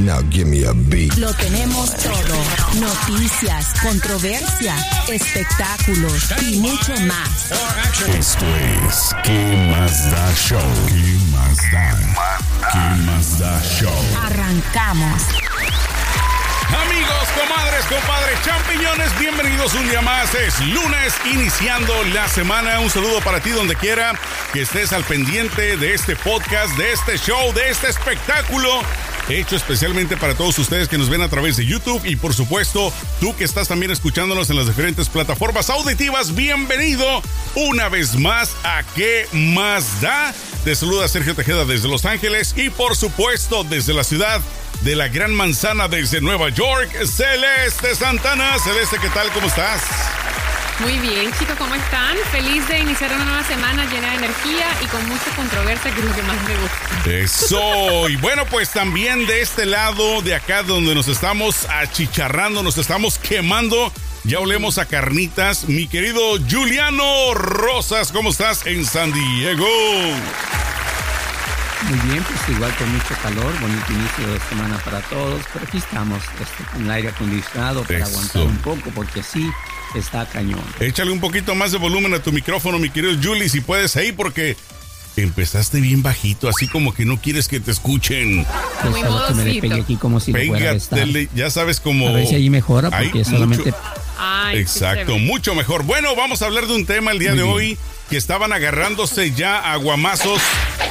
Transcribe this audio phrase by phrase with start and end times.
[0.00, 1.14] Now give me a beat.
[1.18, 2.80] Lo tenemos todo.
[2.80, 4.74] Noticias, controversia,
[5.08, 7.52] espectáculos y mucho más.
[8.08, 8.46] Esto
[8.88, 10.60] es ¿Qué más da show?
[10.88, 12.70] ¿Qué más da?
[12.72, 13.92] ¿Qué más da show?
[14.24, 15.22] Arrancamos.
[16.70, 20.34] Amigos, comadres, compadres, champiñones, bienvenidos un día más.
[20.34, 22.80] Es lunes, iniciando la semana.
[22.80, 24.18] Un saludo para ti donde quiera
[24.54, 28.80] que estés al pendiente de este podcast, de este show, de este espectáculo
[29.38, 32.92] hecho especialmente para todos ustedes que nos ven a través de YouTube y por supuesto
[33.20, 37.22] tú que estás también escuchándonos en las diferentes plataformas auditivas, bienvenido
[37.54, 40.34] una vez más a ¿Qué más da?
[40.64, 44.40] Te saluda Sergio Tejeda desde Los Ángeles y por supuesto desde la ciudad
[44.82, 48.58] de la Gran Manzana desde Nueva York, Celeste Santana.
[48.58, 49.30] Celeste, ¿qué tal?
[49.32, 49.82] ¿Cómo estás?
[50.80, 52.16] Muy bien, chicos, ¿cómo están?
[52.32, 56.06] Feliz de iniciar una nueva semana llena de energía y con mucha controversia, que es
[56.06, 57.10] lo que más me gusta.
[57.10, 62.78] Eso, y bueno, pues también de este lado, de acá donde nos estamos achicharrando, nos
[62.78, 63.92] estamos quemando,
[64.24, 65.68] ya olemos a carnitas.
[65.68, 69.66] Mi querido Juliano Rosas, ¿cómo estás en San Diego?
[71.88, 75.76] Muy bien, pues igual con mucho calor, bonito inicio de semana para todos, pero aquí
[75.76, 79.50] estamos este, con el aire acondicionado para aguantar un poco, porque sí,
[79.94, 80.62] está cañón.
[80.80, 84.12] Échale un poquito más de volumen a tu micrófono, mi querido Julie, si puedes ahí,
[84.12, 84.56] porque
[85.16, 88.46] empezaste bien bajito, así como que no quieres que te escuchen.
[88.88, 92.08] Muy que me le pegue aquí como si Pégatele, ya sabes cómo...
[92.08, 93.74] A ver si ahí mejora, porque solamente...
[94.52, 95.82] Exacto, mucho mejor.
[95.84, 97.78] Bueno, vamos a hablar de un tema el día de hoy
[98.10, 100.42] que estaban agarrándose ya a guamazos,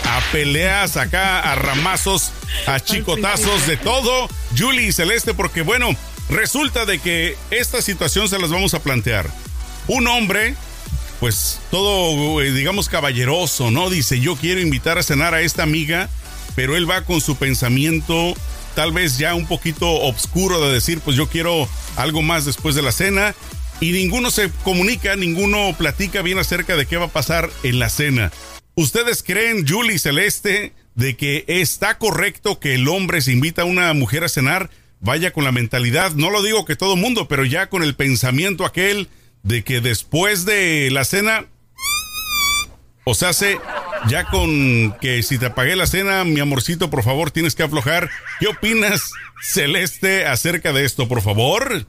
[0.05, 2.31] a peleas acá, a ramazos,
[2.65, 4.29] a chicotazos, de todo.
[4.57, 5.89] Julie y Celeste, porque bueno,
[6.29, 9.29] Resulta de que esta situación se las vamos a plantear.
[9.87, 10.55] Un hombre,
[11.19, 13.89] pues todo, eh, digamos, caballeroso, ¿no?
[13.89, 16.09] Dice, yo quiero invitar a cenar a esta amiga,
[16.55, 18.35] pero él va con su pensamiento
[18.75, 21.67] tal vez ya un poquito oscuro de decir, pues yo quiero
[21.97, 23.35] algo más después de la cena.
[23.81, 27.89] Y ninguno se comunica, ninguno platica bien acerca de qué va a pasar en la
[27.89, 28.31] cena.
[28.75, 33.93] ¿Ustedes creen, Julie Celeste, de que está correcto que el hombre se invita a una
[33.93, 34.69] mujer a cenar?
[34.99, 38.65] Vaya con la mentalidad, no lo digo que todo mundo, pero ya con el pensamiento
[38.65, 39.09] aquel
[39.43, 41.45] de que después de la cena,
[43.05, 43.59] o sea, hace
[44.07, 48.09] ya con que si te apagué la cena, mi amorcito, por favor, tienes que aflojar.
[48.39, 49.11] ¿Qué opinas,
[49.41, 51.85] Celeste, acerca de esto, por favor?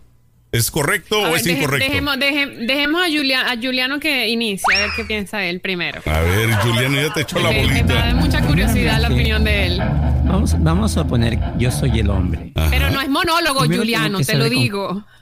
[0.52, 1.86] ¿Es correcto o es incorrecto?
[1.86, 6.02] Dejemos, dejemos a, a, Juliano que inicie, a ver qué piensa él primero.
[6.04, 7.82] A ver, Juliano, ya te echó la bolita.
[7.84, 9.78] Me da mucha curiosidad la opinión de él.
[9.78, 12.52] Vamos, vamos a poner, yo soy el hombre.
[12.70, 15.04] Pero no es monólogo, Juliano, te lo digo.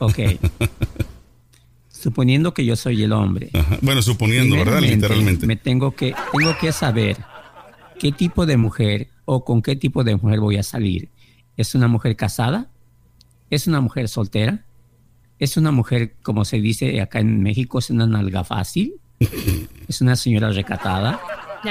[0.00, 0.18] Ok.
[1.90, 3.50] suponiendo que yo soy el hombre.
[3.82, 4.80] Bueno, suponiendo, ¿verdad?
[4.80, 5.46] Literalmente.
[5.46, 7.18] Me tengo que, tengo que saber
[7.98, 11.10] qué tipo de mujer o con qué tipo de mujer voy a salir.
[11.56, 12.70] ¿Es una mujer casada?
[13.50, 14.64] Es una mujer soltera,
[15.38, 18.94] es una mujer, como se dice acá en México, es una nalga fácil,
[19.88, 21.20] es una señora recatada,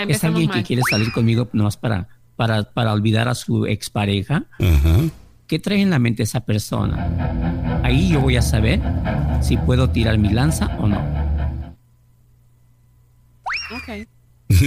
[0.08, 4.46] es alguien que quiere salir conmigo nomás para, para, para olvidar a su expareja.
[5.48, 7.82] ¿Qué trae en la mente esa persona?
[7.84, 8.80] Ahí yo voy a saber
[9.42, 11.00] si puedo tirar mi lanza o no.
[13.76, 14.08] Ok.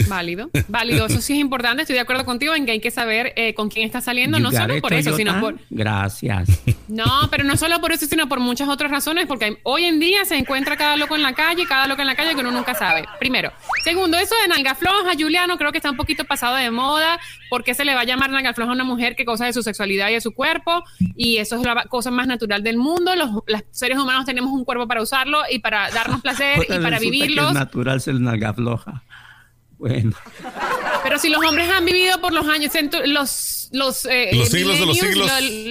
[0.08, 1.06] Válido, válido.
[1.06, 1.82] Eso sí es importante.
[1.82, 4.52] Estoy de acuerdo contigo en que hay que saber eh, con quién está saliendo, no
[4.52, 5.58] solo por eso, sino por.
[5.70, 6.48] Gracias.
[6.88, 10.24] No, pero no solo por eso, sino por muchas otras razones, porque hoy en día
[10.24, 12.74] se encuentra cada loco en la calle, cada loco en la calle que uno nunca
[12.74, 13.04] sabe.
[13.18, 13.50] Primero.
[13.82, 17.18] Segundo, eso de nalga floja, Juliano, creo que está un poquito pasado de moda.
[17.50, 19.62] porque se le va a llamar nalga floja a una mujer que cosa de su
[19.62, 20.84] sexualidad y de su cuerpo?
[21.16, 23.14] Y eso es la cosa más natural del mundo.
[23.16, 23.30] Los,
[23.70, 27.48] seres humanos tenemos un cuerpo para usarlo y para darnos placer y para vivirlo.
[27.48, 29.02] Es natural ser nalga floja.
[29.82, 30.12] Bueno.
[31.02, 32.72] Pero si los hombres han vivido por los años,
[33.04, 35.30] los, los, eh, los siglos de los siglos.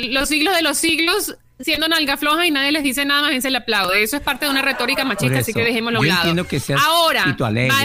[0.10, 3.42] Los, siglos de los siglos siendo nalga floja y nadie les dice nada, más bien
[3.42, 4.04] se le aplaude.
[4.04, 6.46] Eso es parte de una retórica machista, así que dejémoslo a un lado.
[6.46, 7.38] Que Ahora,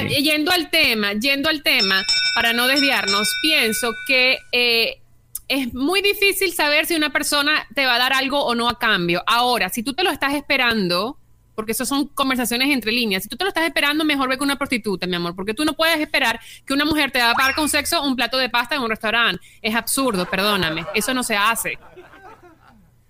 [0.09, 4.99] yendo al tema, yendo al tema, para no desviarnos, pienso que eh,
[5.47, 8.81] es muy difícil saber si una persona te va a dar algo o no a
[8.81, 9.23] cambio.
[9.29, 11.21] Ahora, si tú te lo estás esperando,
[11.57, 13.25] porque eso son conversaciones entre líneas.
[13.25, 15.65] Si tú te lo estás esperando, mejor ve con una prostituta, mi amor, porque tú
[15.65, 18.49] no puedes esperar que una mujer te va a pagar con sexo un plato de
[18.49, 19.45] pasta en un restaurante.
[19.63, 21.79] Es absurdo, perdóname, eso no se hace.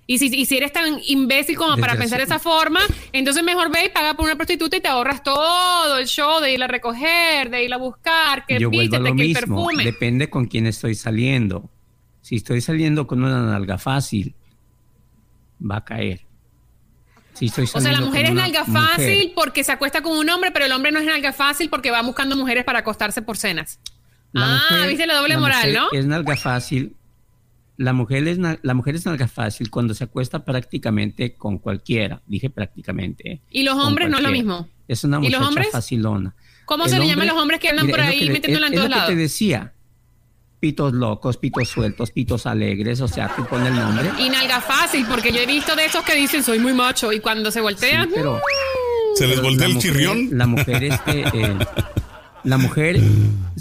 [0.09, 2.79] Y si, y si eres tan imbécil como para Desde pensar de esa forma,
[3.13, 6.53] entonces mejor ve y paga por una prostituta y te ahorras todo el show de
[6.53, 9.33] ir a recoger, de ir a buscar, que Yo vuelvo a vístete, lo que el
[9.33, 9.85] perfume.
[9.85, 11.69] Depende con quién estoy saliendo.
[12.21, 14.37] Si estoy saliendo con una nalga fácil,
[15.61, 16.26] va a caer.
[17.39, 20.29] Si estoy O sea, la mujer es nalga mujer- fácil porque se acuesta con un
[20.31, 23.37] hombre, pero el hombre no es nalga fácil porque va buscando mujeres para acostarse por
[23.37, 23.79] cenas.
[24.33, 25.99] La ah, mujer- viste la doble moral, mujer ¿no?
[25.99, 26.95] Es nalga fácil.
[27.79, 32.23] La mujer, es la mujer es nalga fácil cuando se acuesta prácticamente con cualquiera.
[32.27, 33.33] Dije prácticamente.
[33.33, 33.41] ¿eh?
[33.51, 34.69] Y los hombres no es lo mismo.
[34.89, 35.69] Es una ¿Y los hombres?
[35.71, 36.35] facilona.
[36.65, 38.73] ¿Cómo El se le llama a los hombres que andan Mira, por ahí metiéndola en
[38.73, 39.09] es- todos es lo que lados?
[39.11, 39.73] te decía.
[40.59, 43.01] Pitos locos, pitos sueltos, pitos alegres.
[43.01, 44.11] O sea, tú pones el nombre.
[44.19, 47.21] Y nalga fácil, porque yo he visto de esos que dicen soy muy macho y
[47.21, 48.41] cuando se Sí, voltean, pero
[49.17, 50.29] Se les voltea el mujer- chirrión.
[50.33, 51.57] La mujer, este, eh,
[52.45, 53.01] la mujer,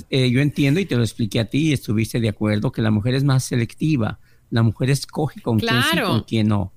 [0.10, 2.92] eh, yo entiendo y te lo expliqué a ti y estuviste de acuerdo que la
[2.92, 4.20] mujer es más selectiva.
[4.50, 6.72] La mujer escoge con quién sí con quién no.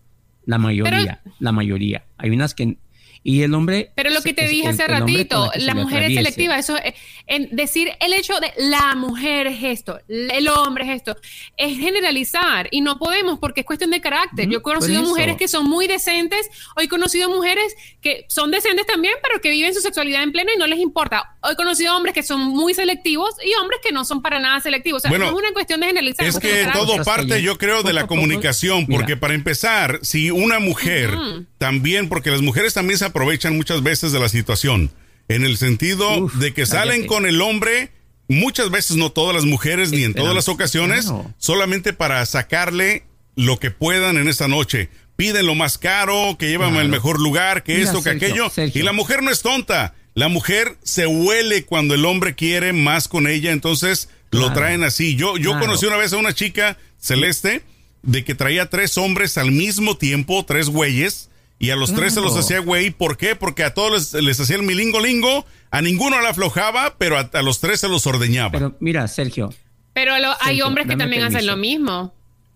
[0.46, 2.04] La mayoría, la mayoría.
[2.16, 2.78] Hay unas que...
[3.22, 3.92] Y el hombre...
[3.94, 6.94] Pero lo que te dije hace ratito, la mujer es selectiva, eso es,
[7.26, 11.16] en decir el hecho de la mujer es esto, el hombre es esto,
[11.56, 14.48] es generalizar y no podemos porque es cuestión de carácter.
[14.48, 18.86] Yo he conocido mujeres que son muy decentes, o he conocido mujeres que son decentes
[18.86, 21.36] también, pero que viven su sexualidad en pleno y no les importa.
[21.50, 24.98] He conocido hombres que son muy selectivos y hombres que no son para nada selectivos.
[24.98, 26.26] O sea, Bueno, no es una cuestión de generalizar.
[26.26, 29.00] Es que todo parte, yo creo, de la comunicación, Mira.
[29.00, 31.16] porque para empezar, si una mujer
[31.58, 34.90] también, porque las mujeres también se aprovechan muchas veces de la situación,
[35.28, 37.90] en el sentido Uf, de que salen con el hombre,
[38.28, 41.34] muchas veces no todas las mujeres ni en todas las ocasiones, claro.
[41.38, 43.04] solamente para sacarle
[43.36, 44.88] lo que puedan en esta noche.
[45.16, 46.82] Piden lo más caro, que llevan Claro.
[46.84, 48.50] al mejor lugar, que Mira, esto, que Sergio, aquello.
[48.50, 48.80] Sergio.
[48.80, 49.94] Y la mujer no es tonta.
[50.14, 55.16] La mujer se huele cuando el hombre quiere más con ella, entonces lo traen así.
[55.16, 57.62] Yo, yo conocí una vez a una chica celeste
[58.02, 62.20] de que traía tres hombres al mismo tiempo, tres güeyes, y a los tres se
[62.20, 62.90] los hacía güey.
[62.90, 63.34] ¿Por qué?
[63.36, 67.30] Porque a todos les, les hacía el milingo lingo, a ninguno le aflojaba, pero a,
[67.32, 68.52] a los tres se los ordeñaba.
[68.52, 69.52] Pero mira, Sergio,
[69.92, 72.14] Pero lo- hay Sergio, hombres que también hacen lo mismo.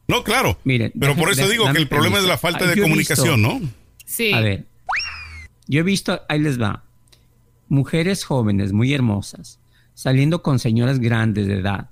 [0.08, 0.58] no, claro.
[0.64, 3.70] Miren, pero por eso digo que el problema es la falta de comunicación, visto- ¿no?
[4.06, 4.32] Sí.
[4.32, 4.66] A ver,
[5.66, 6.84] yo he visto, ahí les va,
[7.68, 9.58] mujeres jóvenes muy hermosas
[9.94, 11.90] saliendo con señoras grandes de edad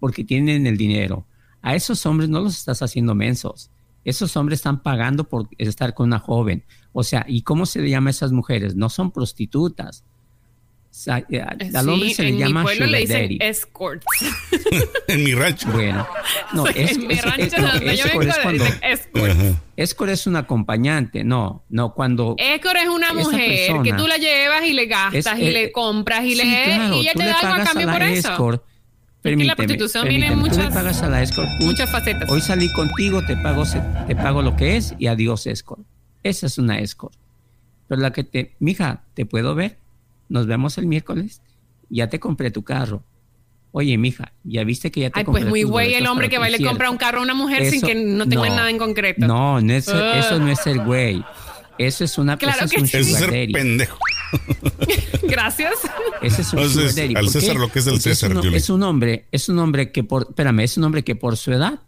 [0.00, 1.26] porque tienen el dinero.
[1.62, 3.70] A esos hombres no los estás haciendo mensos.
[4.04, 6.64] Esos hombres están pagando por estar con una joven.
[6.92, 8.74] O sea, ¿y cómo se le llama a esas mujeres?
[8.76, 10.04] No son prostitutas.
[10.90, 14.06] O sea, eh, al hombre Sí, se le en llama mi le dicen escorts.
[15.08, 15.68] en mi rancho.
[15.72, 16.06] Bueno,
[16.52, 18.64] no, Sí, es, en mi rancho es- no, donde yo escort vengo es cuando.
[19.32, 19.62] Ajá.
[19.76, 21.24] escort es un acompañante.
[21.24, 25.38] No, no, cuando Escort es una mujer que tú la llevas y le gastas Es-
[25.40, 27.90] y eh, le compras y Sí, le claro, y ella te da algo a cambio
[27.90, 28.28] por eso.
[29.24, 31.48] Que la Permíteme, prostitución viene en permíteme, tú le muchas- pagas a la escort.
[31.60, 32.30] muchas facetas.
[32.30, 33.64] Hoy salí contigo, te pago,
[34.06, 35.80] te pago lo que es y adiós escort.
[36.22, 37.14] Esa es una escort.
[37.88, 39.78] Pero la que te, mija, ¿te puedo ver?
[40.28, 41.40] Nos vemos el miércoles.
[41.88, 43.02] Ya te compré tu carro.
[43.72, 46.36] Oye, mija, ya viste que ya te Ay, compré pues muy güey el hombre que
[46.36, 48.48] el va y le compra un carro a una mujer sin Eso- que no tenga
[48.50, 49.26] nada en concreto.
[49.26, 50.18] No, no es- Ah.
[50.18, 51.24] eso no es ser güey.
[51.78, 52.96] Eso es una Claro eso es un sí.
[52.98, 53.98] Eso es ser pendejo.
[55.22, 55.72] Gracias.
[56.22, 57.14] Ese es un Entonces, sugar daddy.
[57.16, 57.28] al.
[57.28, 59.92] César lo que es del Porque César, Es un, es un hombre, es un hombre
[59.92, 61.80] que por, espérame, es un hombre que por su edad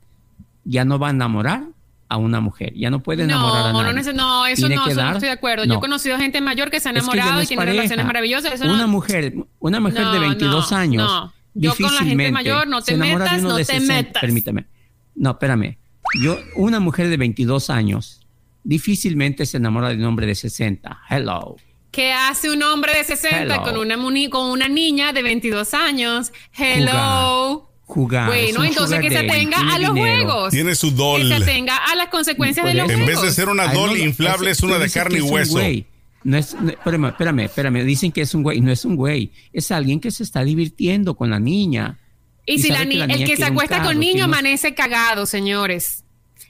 [0.64, 1.64] ya no va a enamorar
[2.08, 4.12] a una mujer, ya no puede enamorar a No, nadie.
[4.12, 5.66] no, no, eso Tiene no, que eso no dar- estoy de acuerdo.
[5.66, 5.74] no.
[5.74, 7.60] Yo he conocido gente mayor que se ha Es que enamorado no y es tiene
[7.60, 7.74] pareja.
[7.76, 8.52] relaciones maravillosas.
[8.54, 11.32] Eso una no- mujer, una mujer de No, 22 no, años, no.
[11.58, 13.94] Yo con la gente difícilmente mayor, no te se enamora de metas, no te 60.
[13.94, 14.20] metas.
[14.20, 14.66] Permítame.
[15.14, 15.78] No, espérame.
[16.22, 18.20] Yo, una mujer de 22 años
[18.62, 20.98] difícilmente se enamora de un hombre de 60.
[21.08, 21.56] Hello.
[21.90, 23.62] ¿Qué hace un hombre de 60 Hello.
[23.62, 26.32] con una, muni- con una niña de 22 años?
[26.56, 27.70] Hello.
[27.84, 28.26] Jugar.
[28.26, 30.24] Bueno, entonces que se atenga a los dinero.
[30.24, 30.50] juegos.
[30.50, 31.22] Tiene su doll.
[31.22, 32.90] Que se atenga a las consecuencias de los.
[32.90, 33.22] En juegos.
[33.22, 35.52] vez de ser una doll no, inflable, es una de carne y es un hueso.
[35.52, 35.86] güey.
[36.24, 37.84] No es, no- espérame, espérame, espérame.
[37.84, 38.60] Dicen que es un güey.
[38.60, 39.30] No es un güey.
[39.52, 41.98] Es alguien que se está divirtiendo con la niña.
[42.44, 44.24] Y, Y si la que ni- la el niña que se acuesta carro, con niño
[44.24, 46.02] amanece cagado, señores.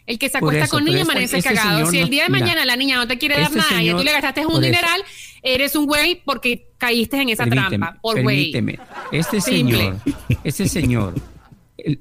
[0.07, 1.79] El que se acuesta eso, con niño amanece cagado.
[1.79, 3.83] señor Si el día de mira, mañana la niña no te quiere dar este nada
[3.83, 5.03] y tú le gastaste un dineral,
[5.47, 8.01] eres un güey porque caíste en esa Permíteme, trampa.
[8.03, 8.53] Por güey.
[8.53, 8.79] permíteme.
[9.13, 9.79] Este Simple.
[9.79, 9.97] señor,
[10.45, 11.15] este señor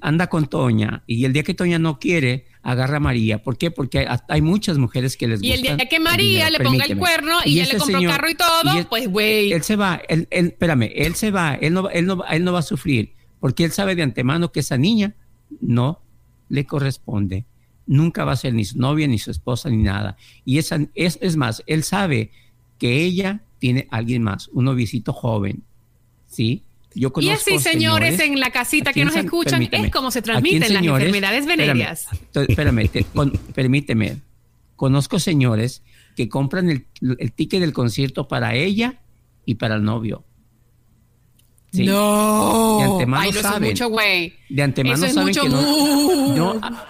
[0.02, 3.44] anda con Toña y el día que Toña no quiere, agarra a María.
[3.44, 3.70] ¿Por qué?
[3.72, 5.76] Porque hay, hay muchas mujeres que les Y el gusta.
[5.76, 9.08] día que María le ponga el cuerno y ya le compró carro y todo, pues,
[9.08, 9.54] güey.
[9.54, 12.44] Él se va, él, él- espérame, él se va, él no, va- él, no, él
[12.44, 15.14] no va a sufrir, porque él sabe de antemano que esa niña
[15.62, 16.02] no
[16.50, 17.46] le corresponde.
[17.86, 20.18] Nunca va a ser ni su novia, ni su esposa, ni nada.
[20.44, 22.32] Y esa, es, es más, él sabe
[22.78, 25.64] que ella tiene a alguien más, un noviecito joven,
[26.28, 26.64] ¿sí?
[26.94, 30.24] Yo Y conozco así, señores, en la casita que nos escuchan, es como se en
[30.24, 32.08] transmiten las señores- enfermedades venéreas.
[32.34, 34.22] Espérame, te- con- permíteme.
[34.78, 35.84] Conozco señores
[36.16, 36.86] que compran el,
[37.20, 39.02] el ticket del concierto para ella
[39.46, 40.24] y para el novio.
[41.72, 41.86] Sí.
[41.86, 42.78] No.
[42.80, 43.70] De antemano Ay, no, eso es saben.
[43.70, 44.34] mucho, güey.
[44.50, 46.86] De antemano Eso es saben mucho que no, no, ah,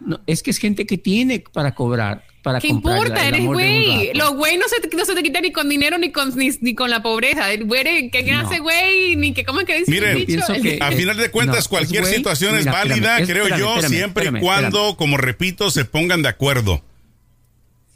[0.00, 3.26] no, es que es gente que tiene para cobrar, para ¿Qué comprar importa?
[3.26, 4.14] el Eres güey.
[4.14, 6.50] Los güey no se, te- no se te quitan ni con dinero ni con, ni,
[6.60, 7.50] ni con la pobreza.
[7.50, 8.22] El güey que
[8.60, 9.90] güey, ni que, ¿cómo es que dice?
[9.90, 10.62] Miren, el Yo pienso dicho?
[10.62, 12.14] que- A final de cuentas, No, cualquier güey.
[12.14, 14.96] situación es Mira, válida, creo espérame, yo, espérame, siempre espérame, y cuando, espérame.
[14.96, 16.84] como repito, se pongan de acuerdo.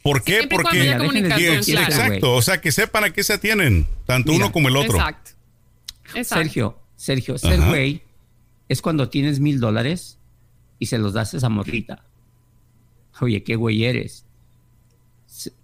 [0.02, 0.38] ¿Por qué?
[0.38, 1.86] Siempre Porque Mira, comunicación, claro.
[1.86, 2.34] exacto.
[2.34, 4.98] o sea, que sepan a qué se atienen, tanto Mira, uno como el otro.
[4.98, 5.30] Exacto.
[6.16, 6.42] Exacto.
[6.42, 8.02] Sergio, Sergio, ser güey
[8.68, 10.18] es cuando tienes mil dólares
[10.80, 12.04] y se los das a esa morrita.
[13.20, 14.24] Oye, qué güey eres.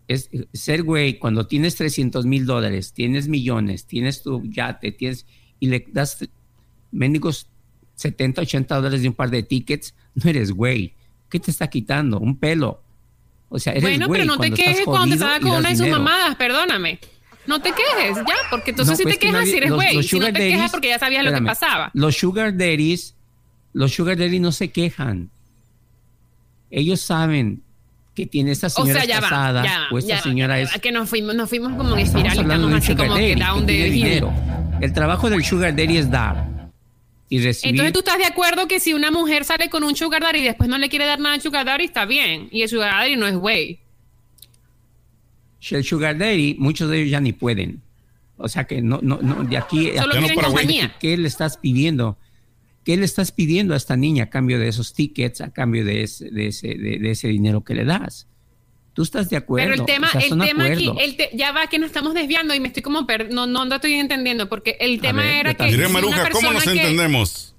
[0.08, 5.26] Es, ser güey cuando tienes 300 mil dólares, tienes millones, tienes tu yate, tienes
[5.58, 6.18] y le das
[6.92, 7.48] mendigos
[7.96, 10.94] 70, 80 dólares de un par de tickets, no eres güey.
[11.28, 12.20] ¿Qué te está quitando?
[12.20, 12.80] Un pelo.
[13.48, 15.76] O sea, eres Bueno, güey pero no te quejes cuando te salga con una de
[15.76, 16.02] sus dinero.
[16.02, 17.00] mamadas, perdóname.
[17.46, 19.70] No te quejes, ya, porque entonces No, si pues te que quejas, nadie- si eres
[19.70, 19.94] los- güey.
[19.94, 21.90] los Si no te quejas daddies- porque ya sabías lo que espérame, pasaba.
[21.94, 23.14] Los sugar daddies,
[23.72, 25.30] los sugar daddies no se quejan.
[26.70, 27.62] Ellos saben
[28.16, 30.90] que tiene esta O señora sea, ya va, ya o esta ya señora es que
[30.90, 33.40] nos fuimos, nos fuimos como en espiral estamos de un así sugar como que daddy
[33.40, 34.32] down que de dinero.
[34.80, 36.49] El trabajo del sugar daddy es dar
[37.28, 37.75] y recibir.
[37.75, 40.44] Entonces tú estás de acuerdo que si una mujer sale con un sugar daddy y
[40.44, 42.49] después no le quiere dar nada al sugar daddy, está bien.
[42.50, 43.80] Y el sugar daddy no es güey.
[45.70, 47.82] el sugar daddy, muchos de ellos ya ni pueden.
[48.38, 50.94] O sea que no, no, no, de aquí Solo a- quieren ¿qué- compañía.
[51.00, 52.16] ¿Qué le estás pidiendo?
[52.86, 56.04] ¿Qué le estás pidiendo a esta niña a cambio de esos tickets, a cambio de
[56.04, 58.28] ese, de ese, de, de ese dinero que le das?
[58.94, 59.70] Tú estás de acuerdo.
[59.72, 62.14] Pero el tema, o sea, el tema aquí, el te- ya va que nos estamos
[62.14, 65.34] desviando y me estoy como per- no, no, no estoy entendiendo porque el tema ver,
[65.40, 65.64] era que.
[65.64, 67.52] Diré si una Maruja, ¿cómo nos persona que- entendemos?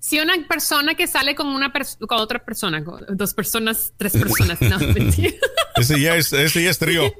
[0.00, 4.12] si una persona que sale con una pers- con otra persona, con dos personas, tres
[4.12, 4.78] personas, no.
[5.76, 7.12] Ese ya es, ese ya es trío.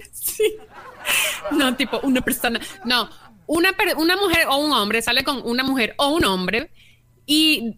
[1.53, 3.09] no, tipo una persona, no,
[3.47, 6.71] una per- una mujer o un hombre sale con una mujer o un hombre
[7.27, 7.75] y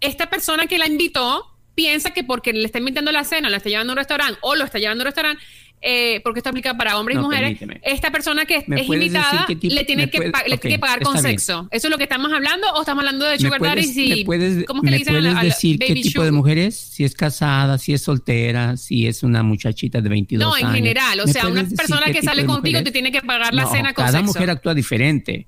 [0.00, 3.58] esta persona que la invitó piensa que porque le está invitando a la cena, la
[3.58, 5.42] está llevando a un restaurante o lo está llevando a un restaurante,
[5.80, 7.80] eh, porque esto aplica para hombres y No, mujeres, permíteme.
[7.84, 10.74] esta persona que ¿Me es invitada tipo- le tiene que, puede- pa- le ok, tiene
[10.74, 11.22] que pagar con bien.
[11.24, 11.68] sexo.
[11.70, 13.84] ¿Eso es lo que estamos hablando o estamos hablando de ¿Me sugar daddy?
[13.84, 16.32] Si, puedes- ¿Cómo que le dicen a la- puedes a la decir qué tipo de
[16.32, 16.74] mujer es?
[16.76, 20.70] Si es casada, si es soltera, si es una muchachita de 22 No, años.
[20.70, 21.20] en general.
[21.20, 23.94] O ¿Me sea, una persona que sale contigo te tiene que pagar la No, cena
[23.94, 24.24] con cada sexo.
[24.32, 25.46] mujer actúa diferente.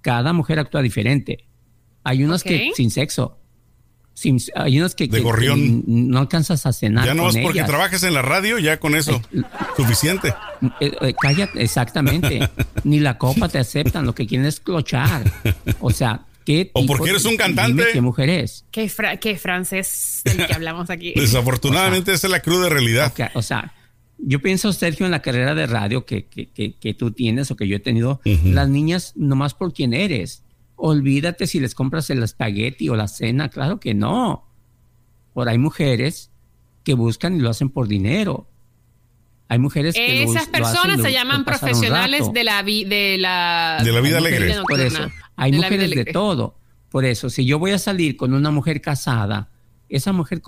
[0.00, 1.44] Cada mujer actúa diferente.
[2.08, 3.38] Hay unas que sin sexo.
[4.14, 5.82] Sin- hay unas que, De que- gorrión.
[5.82, 7.04] que no alcanzas a cenar.
[7.04, 7.68] Ya no con es porque ellas.
[7.68, 9.20] trabajes en la radio, ya con eso.
[9.76, 10.32] Suficiente.
[10.80, 12.48] Eh, eh, calla, exactamente.
[12.84, 15.30] Ni la copa te aceptan, lo que quieren es clochar.
[15.80, 17.84] O sea, ¿qué O porque de- eres un dime cantante.
[17.92, 18.64] ¿Qué mujer es?
[18.70, 21.12] ¿Qué, fra- qué francés del que hablamos aquí?
[21.16, 23.12] Desafortunadamente, esa es la cruda realidad.
[23.34, 23.74] O sea,
[24.18, 27.56] yo pienso, Sergio, en la carrera de radio que, que, que, que tú tienes o
[27.56, 30.42] que yo he tenido, las niñas nomás por quién eres.
[30.76, 34.44] Olvídate si les compras el espagueti o la cena, claro que no.
[35.32, 36.30] Por hay mujeres
[36.84, 38.46] que buscan y lo hacen por dinero.
[39.48, 43.16] Hay mujeres que lo- Esas lo personas hacen se llaman profesionales de la, vi- de
[43.18, 44.62] la De la vida alegre.
[44.68, 44.98] Por eso,
[45.36, 46.58] hay de mujeres de todo.
[46.90, 49.50] Por eso, si yo voy a salir con una mujer casada,
[49.88, 50.42] esa mujer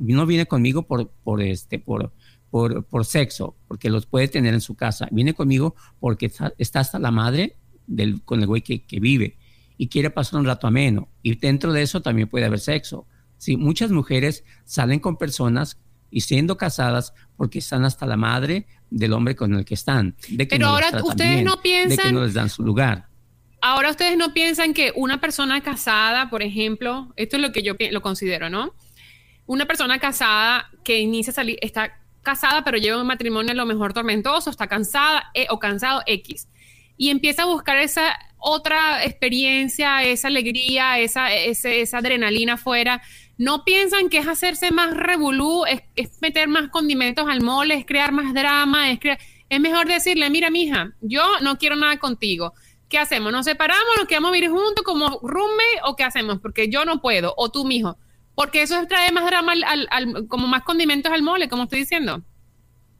[0.00, 2.12] no viene conmigo por, por este, por,
[2.50, 5.08] por, por sexo, porque los puede tener en su casa.
[5.10, 9.36] Viene conmigo porque está, está hasta la madre del, con el güey que, que vive
[9.76, 11.08] y quiere pasar un rato ameno.
[11.22, 13.06] Y dentro de eso también puede haber sexo.
[13.38, 15.78] Sí, muchas mujeres salen con personas
[16.10, 20.16] y siendo casadas porque están hasta la madre del hombre con el que están.
[20.28, 22.62] De que Pero no ahora ustedes bien, no de que piensan- no les dan su
[22.62, 23.08] lugar.
[23.60, 27.74] Ahora ustedes no piensan que una persona casada, por ejemplo, esto es lo que yo
[27.90, 28.74] lo considero, ¿no?
[29.46, 33.66] Una persona casada que inicia a salir, está casada pero lleva un matrimonio a lo
[33.66, 36.48] mejor tormentoso, está cansada eh, o cansado X
[36.96, 38.16] y empieza a buscar esa
[38.46, 43.00] otra experiencia, esa alegría, esa, ese- esa adrenalina afuera.
[43.38, 47.86] ¿No piensan que es hacerse más revolú, es, es meter más condimentos al mole, es
[47.86, 49.18] crear más drama, es crear...
[49.48, 52.52] Es mejor decirle, mira, mija, yo no quiero nada contigo.
[52.88, 53.32] ¿Qué hacemos?
[53.32, 53.84] ¿Nos separamos?
[53.98, 55.80] ¿Nos quedamos a vivir juntos como roommate?
[55.84, 56.38] ¿O qué hacemos?
[56.40, 57.96] Porque yo no puedo, o tú, mijo.
[58.34, 61.80] Porque eso trae más drama, al, al- al- como más condimentos al mole, como estoy
[61.80, 62.22] diciendo.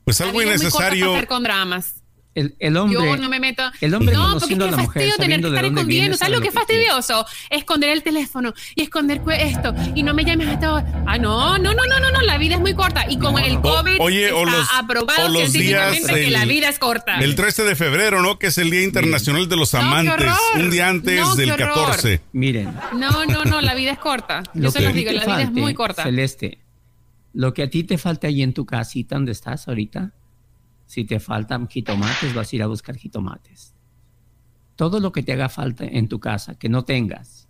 [0.05, 1.13] Pues algo innecesario.
[1.27, 2.01] con dramas.
[2.35, 2.99] El, el hombre.
[2.99, 3.63] Yo no me meto.
[3.79, 6.17] El hombre no, porque es que fastidio tener que estar escondiendo.
[6.17, 7.25] ¿Sabes lo que es fastidioso?
[7.49, 9.73] Esconder el teléfono y esconder esto.
[9.95, 11.03] Y no me llames hasta ahora.
[11.07, 12.21] Ah, no, no, no, no, no, no.
[12.21, 13.05] La vida es muy corta.
[13.09, 16.43] Y con el COVID oye, está o los- aprobado o los científicamente días que la
[16.45, 17.19] vida es corta.
[17.19, 18.37] El 13 de febrero, ¿no?
[18.37, 20.13] Que es el Día Internacional de los No, Amantes.
[20.13, 20.37] horror.
[20.57, 21.73] un día antes No, del horror.
[21.73, 22.21] 14.
[22.33, 23.61] Miren, No, no, no.
[23.61, 24.43] La vida es corta.
[24.53, 25.09] Yo lo se los digo.
[25.13, 26.03] La vida es falte, muy corta.
[26.03, 26.59] Celeste,
[27.33, 30.11] lo que a ti te falta ahí en tu casita donde estás ahorita,
[30.85, 33.73] si te faltan jitomates, vas a ir a buscar jitomates.
[34.75, 37.47] Todo lo que te haga falta en tu casa, que no tengas.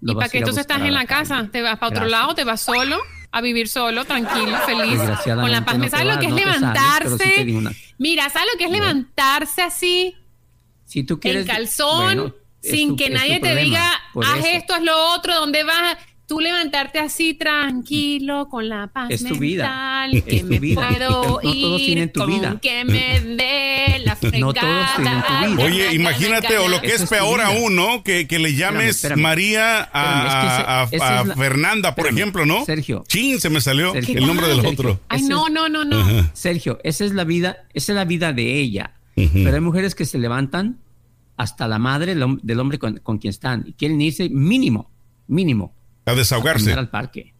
[0.00, 1.28] lo ¿Y vas para qué entonces estás en la calle.
[1.28, 1.48] casa?
[1.50, 2.20] ¿Te vas para otro Gracias.
[2.20, 2.34] lado?
[2.34, 2.98] ¿Te vas solo?
[3.32, 5.74] A vivir solo, tranquilo, feliz, con la paz.
[5.74, 6.58] no ¿Me te sabes lo que es no te sales,
[7.02, 7.52] pero sí levantarse?
[7.54, 10.16] una- Mira, ¿sabes lo que es levantarse así?
[10.84, 14.00] Si tú quieres, en calzón, bueno, sin tu- que nadie te problema, diga,
[14.32, 14.48] haz eso.
[14.48, 15.96] esto, haz lo otro, ¿dónde vas?
[16.30, 19.64] Tú levantarte así tranquilo, con la paz Es tu vida.
[19.64, 20.88] mental, Es que tu me vida.
[20.88, 21.44] puedo No todos
[21.80, 22.58] ir, tienen tu con vida.
[22.62, 24.38] que me dé la fregada.
[24.40, 25.64] No todos tienen tu vida.
[25.66, 28.04] Oye, imagínate, o lo que es peor aún, ¿no?
[28.04, 29.20] Que, que le llames espérame.
[29.22, 32.64] María a, Espérame, es que ese- a- la- Fernanda, por espérame, ejemplo, ¿no?
[32.64, 33.04] Sergio.
[33.08, 34.18] Chin, se me salió Sergio.
[34.18, 34.70] el nombre del Sergio.
[34.72, 35.00] otro.
[35.08, 35.98] Ay, no, no, no, no.
[35.98, 36.30] Ajá.
[36.32, 38.92] Sergio, esa es la vida, esa es la vida de ella.
[39.16, 40.78] Pero hay mujeres que se levantan
[41.36, 44.90] hasta la madre del hombre con, con quien están y quieren irse mínimo,
[45.26, 46.64] mínimo, A a desahogarse.
[46.64, 47.34] caminar al parque.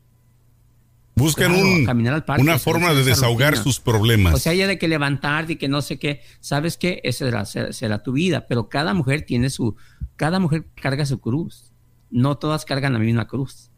[1.17, 3.65] Buscan Claro, un- caminar al parque, una forma de esa desahogar rutina.
[3.65, 4.35] sus problemas.
[4.35, 7.45] O sea, ya de que levantarte y que no sé qué, sabes que esa será,
[7.45, 9.77] será, será tu vida, pero cada mujer tiene su,
[10.17, 11.73] cada mujer carga su cruz.
[12.11, 13.70] No todas cargan la misma cruz.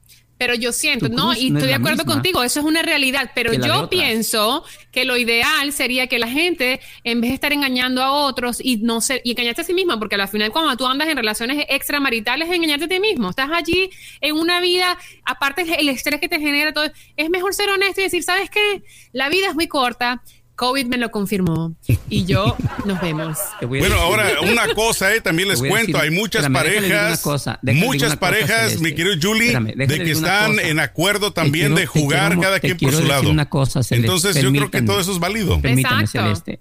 [0.43, 3.31] Pero yo siento, no, y no es estoy de acuerdo contigo, eso es una realidad,
[3.33, 8.03] pero yo pienso que lo ideal sería que la gente, en vez de estar engañando
[8.03, 10.85] a otros y no ser, y engañarte a sí misma, porque al final cuando tú
[10.85, 13.89] andas en relaciones extramaritales es engañarte a ti mismo, estás allí
[14.21, 18.05] en una vida, aparte el estrés que te genera todo, es mejor ser honesto y
[18.05, 18.83] decir, ¿sabes qué?
[19.13, 20.25] La vida es muy corta,
[20.63, 21.75] COVID me lo confirmó
[22.09, 23.37] y yo nos vemos.
[23.63, 27.59] Bueno, decir- ahora una cosa, eh, también les cuento, decir- hay muchas espérame, parejas, cosa,
[27.63, 30.69] muchas parejas, mi querido Julie, Espérame, de que están cosa.
[30.69, 33.29] en acuerdo también quiero- de jugar quiero- cada quien por su lado.
[33.29, 35.61] una cosa, Celeste, Entonces yo creo que todo eso es válido.
[35.61, 36.23] Permítame, Exacto.
[36.29, 36.61] Celeste.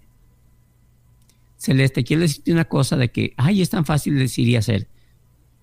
[1.58, 4.88] Celeste, quiero decirte una cosa de que, ay, es tan fácil decir y hacer.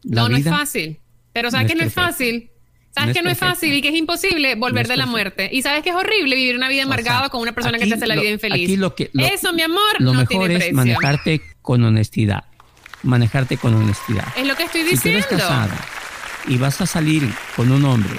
[0.04, 1.00] La no, no es fácil.
[1.32, 2.50] Pero no ¿sabes es que no es fácil?
[3.00, 5.48] ¿Sabes que no es fácil y que es imposible volver es de la muerte?
[5.52, 7.86] ¿Y sabes que es horrible vivir una vida O sea, amargada con una persona que
[7.86, 8.64] te hace la lo- vida infeliz?
[8.68, 10.74] aquí lo que- lo- Eso, mi amor, Lo no mejor tiene es precio.
[10.76, 12.44] manejarte con honestidad.
[13.02, 14.24] Manejarte con honestidad.
[14.36, 15.44] Es lo que estoy Si tú eres diciendo.
[15.46, 15.78] casada
[16.48, 18.16] y vas a salir con un hombre,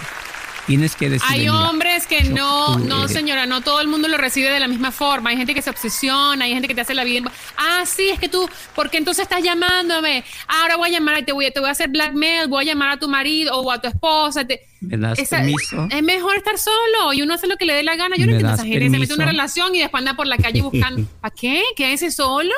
[0.69, 1.27] tienes que decir.
[1.27, 4.91] Hay hombres que no, no señora, no todo el mundo lo recibe de la misma
[4.91, 5.31] forma.
[5.31, 7.31] Hay gente que se obsesiona, hay gente que te hace la vida.
[7.57, 10.23] Ah, sí, es que tú, ¿por qué entonces estás llamándome?
[10.47, 12.91] Ahora voy a llamar, te voy, a- te voy a hacer blackmail, voy a llamar
[12.91, 14.45] a tu marido o a tu esposa.
[14.45, 15.87] te- ¿Me das Esa- permiso?
[15.89, 18.15] Es mejor estar solo y uno hace lo que le dé la gana.
[18.15, 18.85] Yo no ¿Me entiendo a esa gente.
[18.91, 21.03] Se mete en una relación y después anda por la calle buscando.
[21.21, 21.63] ¿Para qué?
[21.75, 22.53] ¿Quédese solo?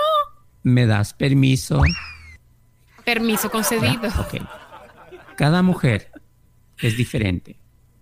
[0.64, 1.82] ¿Me das permiso?
[3.06, 4.10] Permiso concedido.
[4.20, 4.42] Ok.
[5.38, 6.12] Cada mujer
[6.78, 7.58] es diferente.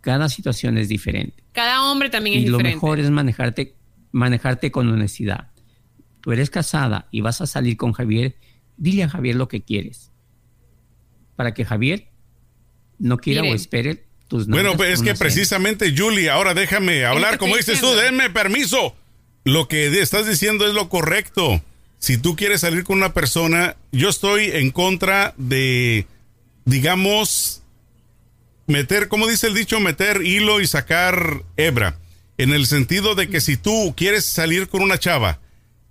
[0.10, 1.44] Cada situación es diferente.
[1.52, 2.76] Cada hombre también es y lo diferente.
[2.78, 3.76] mejor es manejarte,
[4.12, 5.52] manejarte con honestidad.
[6.22, 8.36] Tú eres casada y vas a salir con Javier,
[8.76, 10.10] dile a Javier lo que quieres.
[11.36, 12.08] Para que Javier
[12.98, 13.54] no quiera Miren.
[13.54, 15.20] o espere tus Bueno, pues es que cena.
[15.20, 17.38] precisamente, Julie, ahora déjame hablar.
[17.38, 18.96] Como dices tú, denme permiso.
[19.44, 21.62] Lo que estás diciendo es lo correcto.
[22.00, 26.08] Si tú quieres salir con una persona, yo estoy en contra de,
[26.66, 27.62] digamos,
[28.70, 31.98] meter, como dice el dicho, meter hilo y sacar hebra.
[32.38, 35.40] En el sentido de que si tú quieres salir con una chava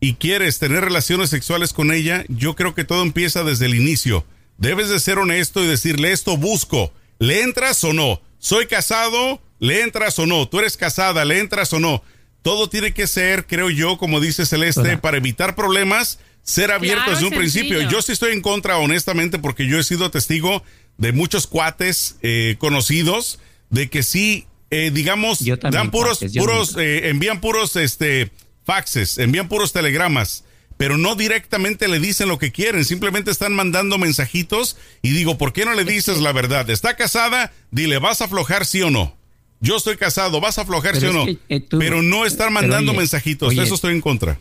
[0.01, 4.25] y quieres tener relaciones sexuales con ella, yo creo que todo empieza desde el inicio.
[4.57, 6.93] Debes de ser honesto y decirle esto busco.
[7.19, 8.23] ¿Le entras o no?
[8.39, 10.49] Soy casado, ¿le entras o no?
[10.49, 12.03] Tú eres casada, ¿le entras o no?
[12.43, 15.01] Todo tiene que ser, creo yo, como dice Celeste, Hola.
[15.01, 17.83] para evitar problemas, ser abierto Claro, desde un principio.
[17.91, 20.63] Yo sí estoy en contra, honestamente, porque yo he sido testigo
[20.99, 23.39] de muchos cuates eh, conocidos
[23.71, 28.31] de que sí, eh, digamos, dan puros, cuates, puros, eh, envían puros, este,
[28.65, 30.45] faxes, envían puros telegramas,
[30.77, 35.53] pero no directamente le dicen lo que quieren, simplemente están mandando mensajitos y digo, ¿por
[35.53, 36.69] qué no le dices la verdad?
[36.71, 37.53] ¿Está casada?
[37.71, 39.17] Dile, ¿vas a aflojar sí o no?
[39.61, 41.25] Yo estoy casado, ¿vas a aflojar Pero sí o no?
[41.27, 43.63] que, eh, tú- pero no estar pero mandando oye, mensajitos, oye.
[43.63, 44.39] eso estoy en contra.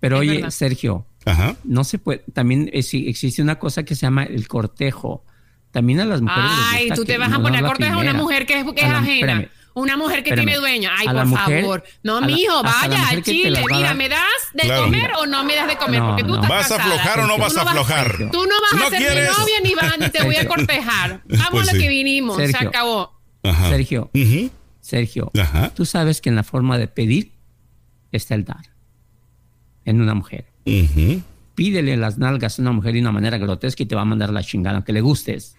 [0.00, 0.48] Pero oye.
[0.50, 1.56] Sergio, Ajá.
[1.64, 5.24] no se puede, también es- existe una cosa que se llama el cortejo.
[5.70, 7.90] También a las mujeres les Ay, gusta tú te que vas a poner la cortes
[7.90, 9.14] a una mujer que es, que A es la- ajena.
[9.14, 10.46] espérame, una mujer que espérame.
[10.46, 10.90] tiene dueña.
[10.96, 11.84] Ay, A la por mujer- favor.
[12.02, 13.62] No, la- mijo, la vaya al que Chile.
[13.70, 14.20] Mira, dar- ¿me das
[14.54, 14.84] de Claro.
[14.84, 16.00] comer o no me das de comer?
[16.00, 16.34] No, Porque tú no.
[16.42, 18.06] estás ¿Vas a aflojar o no Tú vas a aflojar?
[18.08, 18.30] Sergio.
[18.32, 19.30] Tú no vas ¿No a ser quieres?
[19.30, 21.22] mi novia ni, vas, ni te voy a cortejar.
[21.28, 21.84] Vamos Pues a lo sí.
[21.84, 22.36] que vinimos.
[22.38, 22.68] Se Sergio.
[22.70, 23.20] acabó.
[23.44, 23.68] Ajá.
[23.68, 24.10] Sergio,
[29.84, 30.46] en una mujer.
[31.54, 34.30] Pídele las nalgas a una mujer de una manera grotesca y te va a mandar
[34.30, 35.56] la chingada, aunque le gustes.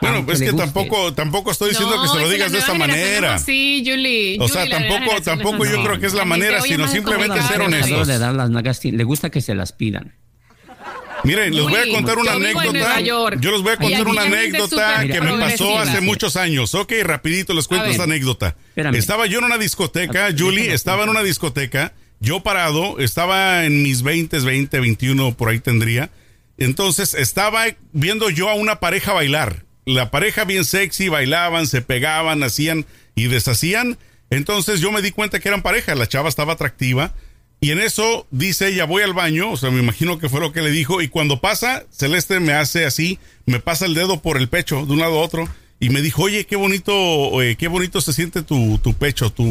[0.00, 2.52] Bueno, Aunque es le que tampoco, tampoco estoy diciendo No, que se lo es digas
[2.52, 3.34] de generación manera.
[3.36, 4.38] es así, Julie.
[4.40, 7.42] O sea, Julie, tampoco, tampoco es yo creo que es la manera, es sino simplemente
[7.42, 8.08] ser honestos.
[8.08, 10.14] De dar las nalgas, le gusta que se las pidan.
[11.22, 13.00] Miren, les voy a contar una anécdota.
[13.00, 16.74] Yo les voy a contar una es anécdota que me pasó hace muchos años.
[16.74, 18.56] Ok, rapidito les cuento esta anécdota.
[18.68, 18.94] Espérame.
[18.96, 24.02] Estaba yo en una discoteca, Julie, estaba en una discoteca, yo parado, estaba en mis
[24.02, 26.10] 20, 20, 21, por ahí tendría.
[26.58, 29.64] Entonces estaba viendo yo a una pareja bailar.
[29.86, 33.98] La pareja bien sexy, bailaban, se pegaban, hacían y deshacían.
[34.28, 37.14] Entonces yo me di cuenta que eran pareja, la chava estaba atractiva.
[37.62, 40.52] Y en eso dice ella, voy al baño, o sea, me imagino que fue lo
[40.52, 41.00] que le dijo.
[41.00, 44.92] Y cuando pasa, Celeste me hace así, me pasa el dedo por el pecho, de
[44.92, 45.48] un lado a otro.
[45.78, 49.44] Y me dijo, oye, qué bonito, eh, qué bonito se siente tu, tu pecho, tu,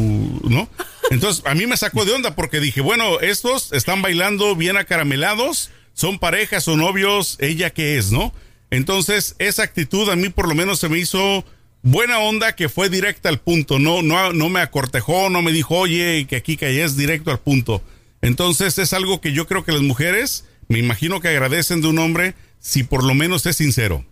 [0.44, 0.68] ¿no?
[1.10, 5.70] Entonces, a mí me sacó de onda porque dije, bueno, estos están bailando bien acaramelados,
[5.92, 8.32] son parejas o novios, ella qué es, ¿no?
[8.70, 11.44] Entonces, esa actitud a mí por lo menos se me hizo
[11.82, 15.76] buena onda que fue directa al punto, no, no, no me acortejó, no me dijo,
[15.76, 17.82] oye, que aquí que es directo al punto.
[18.22, 21.98] Entonces, es algo que yo creo que las mujeres, me imagino que agradecen de un
[21.98, 24.04] hombre si por lo menos es sincero.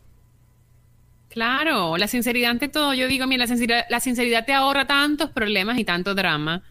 [1.31, 2.95] Claro, la sinceridad ante todo.
[2.95, 6.65] Yo digo, mira, la sinceridad, la sinceridad te ahorra tantos problemas y tanto drama.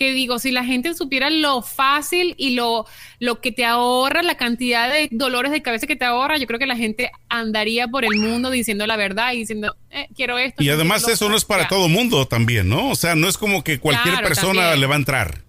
[0.00, 2.86] Que digo, si la gente supiera lo fácil y lo,
[3.18, 6.58] lo que te ahorra, la cantidad de dolores de cabeza que te ahorra, yo creo
[6.58, 10.62] que la gente andaría por el mundo diciendo la verdad y diciendo, eh, quiero esto.
[10.62, 12.88] Y además eso no es para todo mundo también, ¿no?
[12.88, 14.80] O sea, no es como que cualquier Claro, persona también.
[14.80, 15.44] le va a entrar.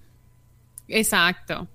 [0.89, 1.69] Exacto.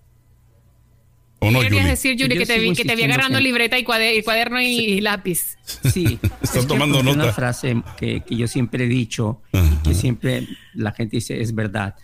[1.39, 1.91] ¿O no, ¿Qué querías Julie?
[1.93, 2.35] decir, Julie?
[2.35, 4.67] Yo Que te, vi, que te vi agarrando que- libreta y cuaderno, y, cuaderno y,
[4.67, 5.57] y lápiz.
[5.65, 7.25] Sí, Están es tomando nota.
[7.25, 11.55] Una frase que, que yo siempre he dicho y que siempre la gente dice es
[11.55, 11.95] verdad.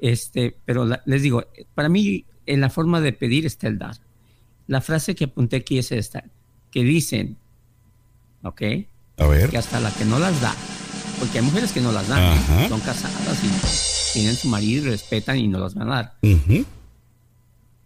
[0.00, 3.96] Este, pero la- les digo, para mí en la forma de pedir está el dar.
[4.66, 6.24] La frase que apunté aquí es esta,
[6.70, 7.36] que dicen,
[8.42, 8.62] ¿ok?
[9.18, 9.50] A ver.
[9.50, 10.54] Que hasta la que no las da,
[11.18, 12.68] porque hay mujeres que no las dan, Ajá.
[12.68, 16.14] son casadas y tienen su marido y respetan y no las van a dar.
[16.22, 16.64] Ujú.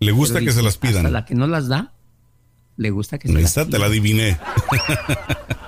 [0.01, 0.97] Le gusta Pero que se las pidan.
[1.07, 1.93] Hasta la que no las da,
[2.83, 4.37] le gusta que se está, te la adiviné.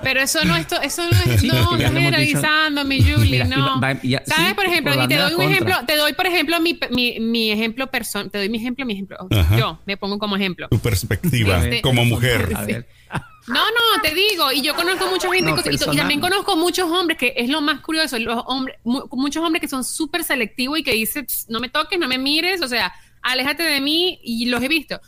[0.03, 1.77] Pero eso no es, eso no es, Sí, no, dicho.
[1.77, 3.81] generalizando, mi Julie, Mira, no.
[3.81, 5.03] va- ya- ¿Sabes, sí, por ejemplo?
[5.03, 5.51] y te doy un contra.
[5.53, 8.93] ejemplo, te doy, por ejemplo, mi, mi, mi ejemplo personal, te doy mi ejemplo, mi
[8.93, 9.17] ejemplo.
[9.31, 9.57] Ajá.
[9.57, 10.67] Yo me pongo como ejemplo.
[10.69, 12.51] Tu perspectiva Este- como mujer.
[12.55, 12.87] A ver.
[13.47, 16.89] No, no, te digo, y yo conozco mucha gente No, y y, también conozco muchos
[16.89, 20.79] hombres, que es lo más curioso, los hombres, mu- muchos hombres que son súper selectivos
[20.79, 24.19] y que dicen, "Pss, no me toques, no me mires, o sea, aléjate de mí,
[24.23, 24.99] y los he visto.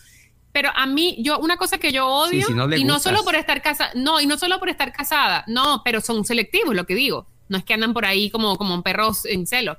[0.59, 3.11] Pero a mí, yo, una cosa que yo odio, si no le y no gustas.
[3.13, 6.73] solo por estar casada, no, y no solo por estar casada, no, pero son selectivos,
[6.73, 7.27] lo que digo.
[7.47, 9.77] No es que andan por ahí como, como perros en celo.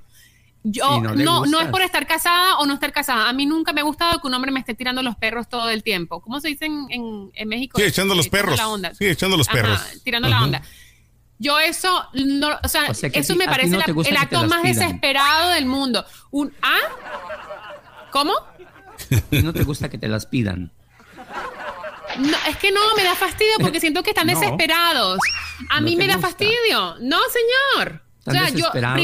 [0.62, 0.84] Yo,
[1.16, 3.28] Si no no, es por estar casada o no estar casada.
[3.28, 5.68] A mí nunca me ha gustado que un hombre me esté tirando los perros todo
[5.68, 6.20] el tiempo.
[6.20, 7.76] ¿Cómo se dice en, en, en México?
[7.80, 8.58] Sí, echando los Tirando perros.
[8.60, 8.94] la onda.
[8.94, 9.80] Sí, echando los Ajá, perros.
[10.04, 10.62] tirando la onda.
[11.40, 14.60] Yo eso, no, o sea, O sea, eso me parece no la- el acto más
[14.62, 14.74] pidan.
[14.78, 16.04] desesperado del mundo.
[16.30, 16.78] Un, ¿Ah?
[18.12, 18.32] ¿Cómo?
[19.30, 20.72] Y no te gusta que te las pidan.
[22.18, 24.38] No, es que no, me da fastidio porque siento que están No.
[24.38, 25.18] desesperados.
[25.70, 26.28] A mí me da gusta.
[26.28, 26.96] fastidio.
[27.00, 28.02] No, señor.
[28.18, 29.02] ¿Están o sea, yo desesperados?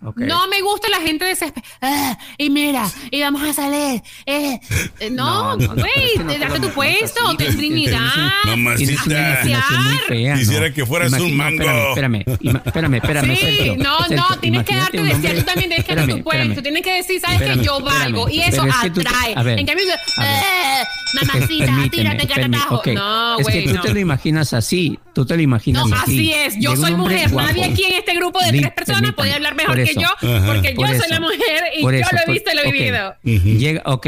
[0.00, 2.18] No me gusta la gente desesperada.
[2.38, 4.02] y mira, y vamos a salir.
[4.26, 4.60] Eh,
[5.00, 8.00] eh, No, no, no, no, güey, que no date te tu puesto, así, ten dignidad.
[8.44, 9.02] Mamacita.
[9.48, 10.36] ¿no?
[10.38, 11.88] Quisiera que fueras un Imagina- mango.
[11.90, 15.42] Espérame, espérame, espérame, espérame, Sí, Sergio, no, Sergio, no, tienes que darte un decir, tú
[15.44, 16.62] también tienes que dar tu puesto, espérame.
[16.62, 19.34] tienes que decir, sabes que Espérame, yo valgo y eso es que atrae.
[19.36, 19.84] a ver, en cambio,
[20.16, 20.32] a ver.
[20.32, 20.84] eh,
[21.14, 22.82] mamacita, tírate carajo.
[22.94, 23.80] No, es que güey, tú no.
[23.82, 26.02] te lo imaginas así, tú te lo imaginas No, así.
[26.12, 26.54] así es.
[26.58, 27.32] Yo un soy mujer.
[27.32, 30.14] Nadie aquí en este grupo de tres personas puede hablar mejor por que eso.
[30.22, 30.46] yo, Ajá.
[30.46, 32.54] porque Por yo soy la mujer y Por yo eso, lo he por- visto y
[32.56, 32.72] lo he ok.
[32.72, 33.14] vivido.
[33.58, 34.06] Llega, ok,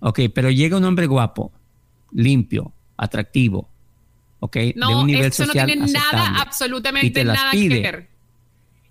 [0.00, 1.52] ok, pero llega un hombre guapo,
[2.12, 3.68] limpio, atractivo,
[4.40, 7.76] ok, de No, un nivel eso no tiene nada, aceptable, absolutamente te nada pide.
[7.76, 8.10] que ver.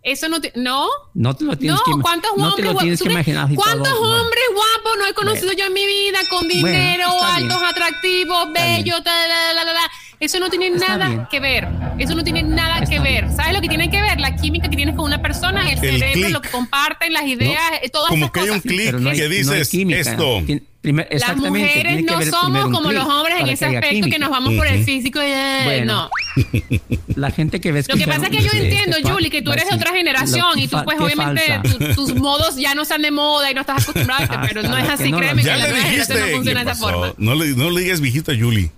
[0.01, 0.87] Eso no, te- no.
[1.13, 2.81] No te lo tienes no, que ¿cuántos no te hombres lo guapos?
[2.83, 4.21] tienes que ¿Tú crees- imaginar todo, ¿Cuántos no.
[4.21, 5.59] hombres guapos no he conocido Bueno.
[5.59, 7.25] yo en mi vida con Bueno, dinero, bien.
[7.51, 8.53] altos, atractivos, bien.
[8.83, 9.91] bellos, ta, la, la, la?
[10.19, 11.27] Eso no tiene Está nada bien.
[11.31, 11.67] que ver.
[11.97, 13.31] Eso no tiene nada Está que ver.
[13.33, 14.19] ¿Sabes lo que tiene que ver?
[14.19, 16.29] La química que tienes con una persona, el, cerebro, clic.
[16.29, 18.71] lo que comparten, las ideas, eh, todas Como esas que hay un cosas.
[18.71, 19.99] clic no que no dices química.
[19.99, 20.41] esto.
[20.81, 24.17] Primer- Las exactamente, mujeres tiene que no somos como los hombres en ese aspecto que
[24.19, 26.09] nos vamos por el físico y eh, Bueno, no.
[27.15, 29.67] La gente que ves Lo que pasa es que yo entiendo, Julie, que tú eres
[29.67, 33.51] de otra generación y tú pues obviamente tu- tus modos ya no están de moda
[33.51, 35.55] y no estás acostumbrado, a esto, Ah, pero no es que así, no, créeme, Ya
[35.55, 36.13] que la le dijiste.
[36.13, 37.13] no funciona ¿Qué de esa forma.
[37.17, 38.71] No le, no le digas viejito a Julie.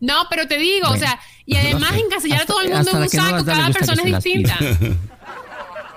[0.00, 1.98] No, pero te digo, o Bueno, sea, y no además sé.
[2.00, 4.58] encasillar a todo el mundo en un no saco, cada persona es distinta.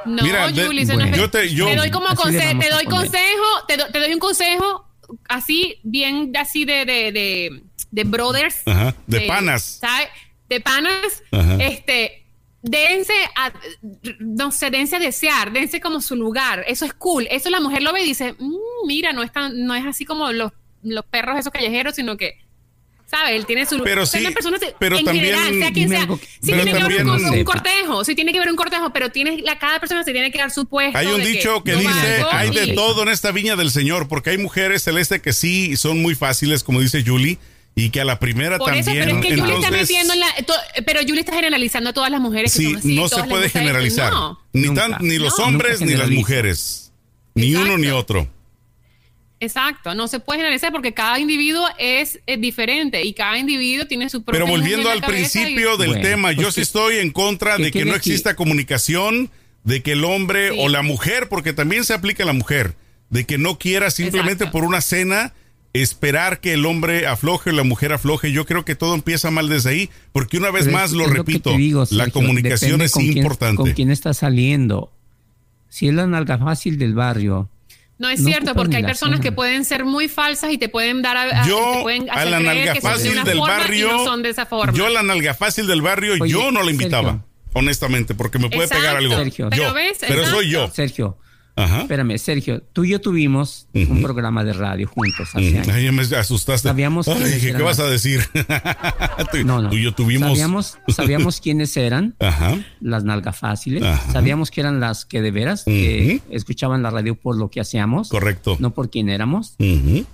[0.06, 2.40] No, Mira, de- Julie, eso no es- yo te- yo- te doy como Así le
[2.40, 4.86] conse- vamos te doy consejo, te, do- te doy un consejo
[5.28, 8.62] así, bien así de, de, de, de brothers.
[8.66, 9.80] Ajá, de panas.
[9.82, 10.08] ¿sabes?
[10.48, 11.58] De panas, Ajá.
[11.60, 12.26] este,
[12.62, 13.52] dense a,
[14.20, 16.64] no sé, dense a desear, dense como su lugar.
[16.68, 17.28] Eso es cool.
[17.30, 20.06] Eso la mujer lo ve y dice, "Mm, mira, no es tan, no es así
[20.06, 22.40] como los, los perros esos callejeros, sino que,
[23.10, 23.36] ¿sabes?
[23.36, 23.90] Él tiene su lugar.
[23.92, 26.20] Pero O sea, sí, una persona se- pero en también- general, sea quien sea, algo
[26.20, 29.42] que- sí tiene que haber un, cortejo, sí tiene que haber un cortejo, pero tienes,
[29.42, 30.98] la, cada persona se tiene que dar su puesto.
[30.98, 34.38] Hay un dicho que dice, hay de todo en esta viña del Señor, porque hay
[34.38, 37.38] mujeres celeste que sí son muy fáciles, como dice Julie,
[37.76, 39.06] y que a la primera Por eso, también.
[39.06, 40.28] pero es que Julie está entonces, metiendo en la.
[40.46, 40.54] to-
[40.86, 42.96] pero Julie está generalizando a todas las mujeres que Sí, son así.
[42.96, 44.12] no se puede generalizar.
[44.12, 44.40] No.
[44.54, 44.82] Ni, Nunca.
[44.90, 45.46] tan, ni los No.
[45.46, 46.92] hombres ni las mujeres.
[47.36, 47.68] Ni Exacto.
[47.74, 48.28] uno ni otro.
[49.42, 54.10] Exacto, no se puede generalizar porque cada individuo es, eh, diferente y cada individuo tiene
[54.10, 54.42] su propio.
[54.46, 57.58] Pero volviendo en al y- principio del Bueno, tema, yo pues sí estoy en contra
[57.58, 58.10] de que no aquí.
[58.12, 59.30] exista comunicación,
[59.64, 60.58] de que el hombre Sí.
[60.60, 62.76] o la mujer, porque también se aplica a la mujer,
[63.10, 64.52] de que no quiera simplemente Exacto.
[64.60, 65.34] por una cena
[65.72, 68.32] esperar que el hombre afloje o la mujer afloje.
[68.32, 71.06] Yo creo que todo empieza mal desde ahí, porque una vez Pero más es- lo
[71.08, 73.56] repito, digo, la Sergio, comunicación es con quién- importante.
[73.58, 74.92] con quién está saliendo.
[75.70, 77.50] Si es la nalga fácil del barrio,
[78.00, 81.02] No es No cierto, porque hay personas que pueden ser muy falsas y te pueden
[81.02, 83.24] dar a, Yo te pueden a hacer la creer nalga que son de fácil una
[83.26, 84.74] del forma y barrio, no son de esa forma.
[84.74, 87.26] yo a la nalga fácil del barrio, Oye, yo no la invitaba, Sergio.
[87.54, 88.82] honestamente, porque me puede Exacto.
[88.82, 89.16] pegar algo.
[89.18, 89.46] Sergio.
[89.46, 90.72] Yo, Pero ves, pero soy yo.
[90.74, 91.18] Sergio,
[91.60, 91.82] Ajá.
[91.82, 95.68] espérame, Sergio, tú y yo tuvimos un programa de radio juntos hace Mm, años.
[95.70, 96.68] Ay, me asustaste.
[96.70, 98.22] Sabíamos Ay, quiénes ¿qué, eran vas a decir?
[99.32, 99.70] tú, No, no.
[99.70, 100.30] tú y yo tuvimos.
[100.30, 102.58] Sabíamos, sabíamos quiénes eran Ajá.
[102.82, 103.84] las nalgas fáciles.
[103.84, 104.12] Ajá.
[104.12, 108.10] Sabíamos que eran las que de veras que escuchaban la radio por lo que hacíamos,
[108.10, 108.58] Correcto.
[108.60, 109.56] no por quién éramos.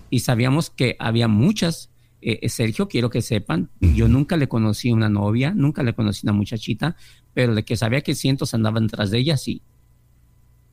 [0.10, 1.90] Y sabíamos que había muchas.
[2.22, 6.22] Eh, eh, Sergio, quiero que sepan, yo nunca le conocí una novia, nunca le conocí
[6.26, 6.96] una muchachita,
[7.36, 9.62] pero de que sabía que cientos andaban tras de ella, sí.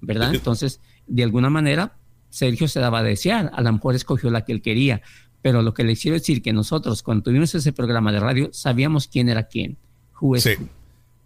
[0.03, 0.35] ¿Verdad?
[0.35, 1.95] Entonces, de alguna manera,
[2.29, 3.51] Sergio se daba a desear.
[3.55, 5.01] A lo mejor escogió la que él quería.
[5.41, 9.09] Pero lo que le quiero decir que nosotros, cuando tuvimos ese programa de radio, sabíamos
[9.09, 9.79] quién era quién.
[10.21, 10.51] Who is Sí.
[10.59, 10.69] who.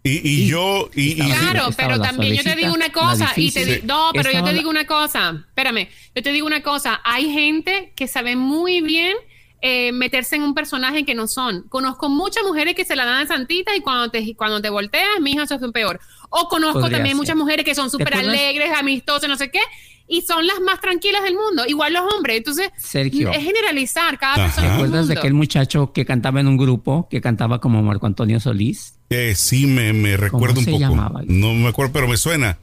[0.03, 3.65] Y, y Y yo, y, Claro, pero también yo te digo una cosa y te
[3.65, 7.29] di- no, pero yo te digo una cosa, espérame, yo te digo una cosa, hay
[7.33, 9.17] gente que sabe muy bien
[9.61, 11.63] eh, meterse en un personaje que no son.
[11.69, 15.19] Conozco muchas mujeres que se la dan de santitas y cuando te cuando te volteas,
[15.21, 15.99] mi hija, eso es peor.
[16.29, 17.17] O conozco Podría también ser.
[17.17, 19.61] muchas mujeres que son súper alegres, amistosas, no sé qué,
[20.07, 22.37] y son las más tranquilas del mundo, igual los hombres.
[22.37, 23.31] Entonces, Sergio.
[23.31, 24.43] es generalizar, cada Ajá.
[24.45, 24.67] persona.
[24.67, 28.39] ¿Te acuerdas de aquel muchacho que cantaba en un grupo, que cantaba como Marco Antonio
[28.39, 28.93] Solís?
[29.09, 30.81] eh, sí me, me recuerdo un se poco.
[30.81, 31.21] llamaba?
[31.25, 32.57] No me acuerdo, pero me suena.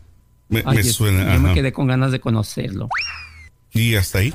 [0.48, 1.34] Me, Ay, me es- suena.
[1.34, 2.88] Yo me quedé con ganas de conocerlo.
[3.72, 4.32] Y hasta ahí.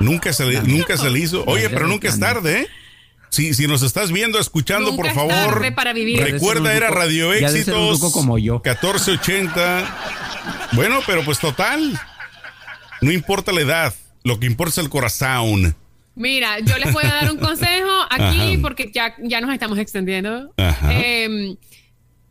[0.00, 1.44] Nunca se le, nunca se le hizo.
[1.46, 2.68] Oye, pero nunca es tarde, ¿eh?
[3.30, 5.32] Si, si nos estás viendo, escuchando, Nunca por es favor.
[5.32, 6.18] tarde para vivir.
[6.22, 8.00] Recuerda, un era Radio un Éxitos.
[8.00, 8.54] ruco como yo.
[8.64, 9.96] 1480.
[10.72, 11.98] Bueno, pero pues total.
[13.00, 13.94] No importa la edad.
[14.24, 15.76] Lo que importa es el corazón.
[16.14, 18.58] Mira, yo les voy a dar un consejo aquí Ajá.
[18.62, 20.52] porque ya, ya nos estamos extendiendo.
[20.56, 20.88] Ajá.
[20.92, 21.54] Eh,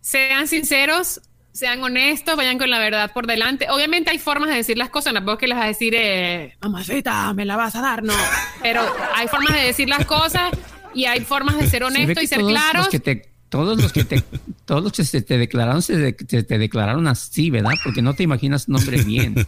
[0.01, 1.21] sean sinceros,
[1.57, 3.67] sean honestos, vayan con la verdad por delante.
[3.69, 6.55] Obviamente hay formas de decir las cosas, no puedo que les vas a decir, eh,
[6.61, 8.13] mamacita, me la vas a dar, no.
[8.61, 8.81] Pero
[9.15, 10.51] hay formas de decir las cosas
[10.93, 12.89] y hay formas de ser Se honesto que y ser todos los claros.
[12.89, 14.23] que te- todos los que te,
[14.65, 17.71] todos los que se te declararon, se, de- se te declararon así, ¿verdad?
[17.83, 19.47] Porque no te imaginas nombre bien.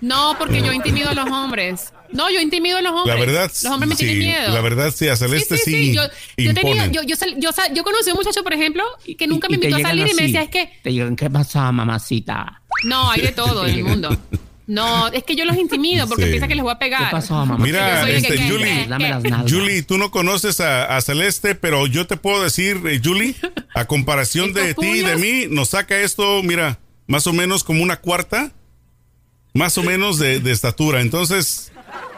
[0.00, 1.92] No, porque yo intimido a los hombres.
[2.12, 3.14] No, yo intimido a los hombres.
[3.14, 4.52] La verdad, Los hombres me sí, tienen miedo.
[4.52, 6.02] La verdad, sí, a Celeste sí, Yo,
[6.36, 6.92] yo, he tenido- imponen.
[6.92, 8.82] yo, yo, sal- yo, sal- yo conocí a un muchacho, por ejemplo,
[9.18, 11.28] que nunca Y- me invitó a salir y me decía, es que Te digan, ¿qué
[11.30, 12.62] pasa, mamacita?
[12.84, 14.16] no, hay de todo en el mundo.
[14.70, 16.30] No, es que yo los intimido porque Sí.
[16.30, 17.06] piensa que les voy a pegar.
[17.06, 17.58] ¿Qué pasó, mamá?
[17.58, 19.52] Mira, este, que- Julie, que- Dame las nalgas.
[19.52, 23.34] Julie, tú no conoces a, a Celeste, pero yo te puedo decir, eh, Julie,
[23.74, 26.78] a comparación de ¿Estos ti y de mí, nos saca esto, mira,
[27.08, 28.52] más o menos como una cuarta,
[29.54, 31.00] más o menos de, de estatura.
[31.00, 31.72] Entonces,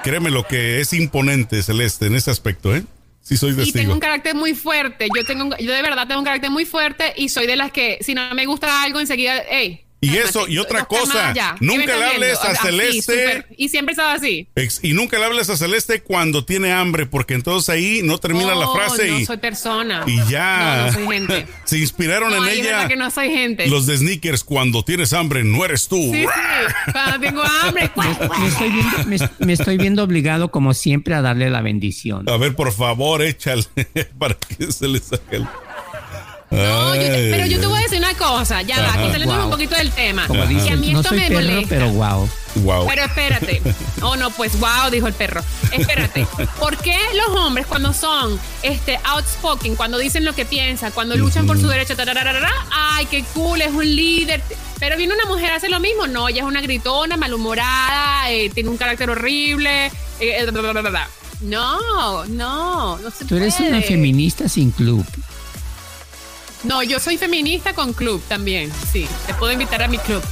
[0.05, 2.85] créeme lo que es imponente Celeste en ese aspecto, ¿eh?
[3.23, 3.93] Sí, soy Y tengo testigo.
[3.95, 5.09] un carácter muy fuerte.
[5.17, 7.73] Yo tengo, un- yo de verdad tengo un carácter muy fuerte y soy de las
[7.73, 9.85] que si no me gusta algo enseguida, hey.
[10.05, 11.55] Y cálmate, eso, y otra cosa, ya.
[11.59, 12.41] ¿Qué nunca me le hables viendo?
[12.43, 12.67] a Así,
[13.03, 13.47] Celeste.
[13.57, 14.49] y siempre estaba así.
[14.57, 18.55] Ex- y nunca le hables a Celeste cuando tiene hambre, porque entonces ahí no termina
[18.55, 20.03] la Oh, frase no y, soy persona.
[20.07, 20.77] y ya.
[20.77, 21.47] No, no soy gente.
[21.65, 23.69] Se inspiraron No, en ella que no soy gente.
[23.69, 25.97] los de Sneakers, cuando tienes hambre no eres tú.
[26.13, 26.93] Sí, sí.
[26.93, 27.91] Cuando tengo hambre.
[28.43, 32.29] Me estoy, viendo, me, me estoy viendo obligado, como siempre, a darle la bendición.
[32.29, 33.65] A ver, por favor, échale
[34.19, 35.47] para que se le saque el...
[36.53, 39.45] No, yo te- pero yo te voy a decir una cosa, ya va, saliendo Wow.
[39.45, 40.27] un poquito del tema.
[40.27, 40.53] Como Ajá.
[40.65, 41.69] Que a mí no esto soy me perro, molesta.
[41.69, 42.29] pero wow.
[42.57, 42.87] Wow.
[42.87, 43.63] Pero espérate.
[44.03, 45.43] Oh, no, pues wow, dijo el perro.
[45.71, 46.27] Espérate.
[46.59, 51.47] ¿Por qué los hombres cuando son este outspoken, cuando dicen lo que piensan, cuando luchan
[51.47, 51.95] por su derecho,
[52.73, 54.43] ay, qué cool, es un líder?
[54.81, 58.69] Pero viene una mujer hace lo mismo, no, ella es una gritona, malhumorada, eh, tiene
[58.71, 61.09] un carácter horrible, eh, eh, bla, bla, bla, bla.
[61.43, 63.71] No, no, no se Tú eres puede.
[63.71, 65.07] una feminista sin club.
[66.65, 69.07] No, yo soy feminista con club también, sí.
[69.27, 70.23] Te puedo invitar a mi club.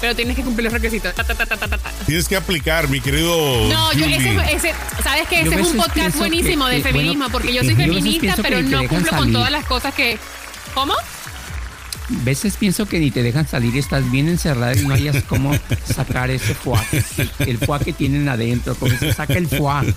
[0.00, 1.12] Pero tienes que cumplir los requisitos.
[1.14, 1.90] Ta, ta, ta, ta, ta, ta.
[2.06, 3.68] Tienes que aplicar, mi querido.
[3.68, 6.82] No, yo ese, ese, sabes que ese a es un podcast buenísimo que- de que,
[6.84, 9.92] feminismo, bueno, porque yo soy yo a feminista, pero no cumplo con todas las cosas
[9.94, 10.18] que.
[10.74, 10.94] ¿Cómo?
[12.10, 15.52] veces pienso que ni te dejan salir y estás bien encerrada y no hayas cómo
[15.84, 16.80] sacar ese foie,
[17.40, 19.94] el foie que tienen adentro, como se saca el foie.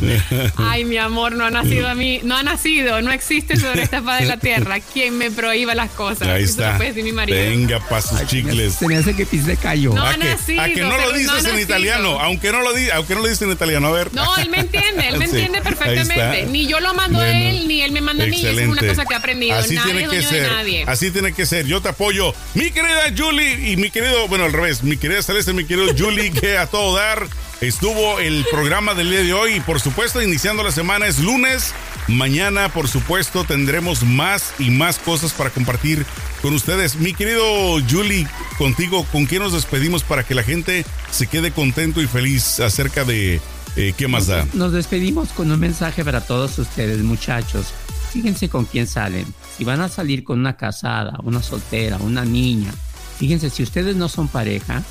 [0.56, 4.02] Ay, mi amor, no ha nacido a mí, no ha nacido, no existe sobre esta
[4.02, 6.28] faz de la tierra quien me prohíba las cosas.
[6.28, 6.76] Ahí Eso lo está.
[6.76, 7.38] puede decir mi marido.
[7.38, 8.74] Venga, pa' sus chicles.
[8.74, 9.92] Se me hace que pise cayó.
[9.92, 11.60] No, a, ha que, nacido, a que no lo no dices en nacido.
[11.60, 14.14] italiano, aunque no lo di, aunque no lo dices en italiano, a ver.
[14.14, 16.46] No, él me entiende, él me Sí, entiende perfectamente.
[16.46, 18.44] Ni yo lo mando a él, ni él me manda a mí.
[18.44, 19.56] Es una cosa que he aprendido.
[19.56, 20.42] Así nadie tiene es que ser.
[20.42, 20.84] de nadie.
[20.86, 21.66] Así tiene que ser.
[21.66, 22.34] Yo te apoyo.
[22.54, 26.30] Mi querida Julie y mi querido, bueno, al revés, mi querida Celeste, mi querido Julie,
[26.32, 27.26] que a todo dar
[27.60, 29.54] estuvo el programa del día de hoy.
[29.56, 31.72] Y por supuesto, iniciando la semana es lunes.
[32.08, 36.04] Mañana, por supuesto, tendremos más y más cosas para compartir
[36.42, 36.96] con ustedes.
[36.96, 37.44] Mi querido
[37.88, 38.26] Julie,
[38.58, 43.04] contigo, ¿con qué nos despedimos para que la gente se quede contento y feliz acerca
[43.04, 43.40] de
[43.76, 44.46] eh, qué más da?
[44.54, 47.72] Nos despedimos con un mensaje para todos ustedes, muchachos.
[48.12, 49.26] Fíjense con quién salen.
[49.56, 52.72] Si van a salir con una casada, una soltera, una niña,
[53.18, 54.82] fíjense, si ustedes no son pareja,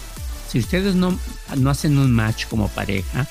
[0.50, 1.18] si ustedes no,
[1.58, 3.28] no hacen un match como pareja,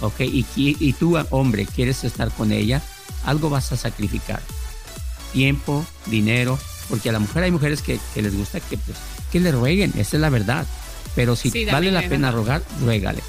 [0.00, 2.82] ok, y, tú, hombre, quieres estar con ella,
[3.24, 4.40] algo vas a sacrificar.
[5.32, 8.96] Tiempo, dinero, porque a la mujer hay mujeres que, que les gusta que, pues,
[9.32, 10.66] que le rueguen, esa es la verdad.
[11.14, 13.22] Pero si Sí, vale la pena rogar, ruégale.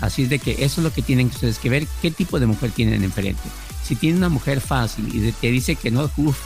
[0.00, 2.46] Así es de que eso es lo que tienen ustedes que ver, qué tipo de
[2.46, 3.42] mujer tienen enfrente.
[3.84, 6.38] Si tienen una mujer fácil y te dice que no, uff,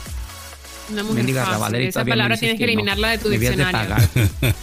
[0.91, 1.53] Una mujer mendiga fácil.
[1.53, 2.71] rabalera y Esa palabra tienes que no.
[2.71, 3.95] eliminarla de tu Debías de diccionario.
[3.95, 4.53] pagar.